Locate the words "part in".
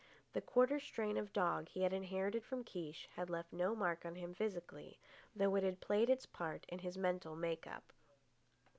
6.25-6.79